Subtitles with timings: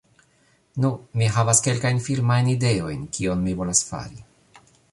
[0.85, 0.89] Nu,
[1.21, 4.27] mi havas kelkajn filmajn ideojn kion mi volas fari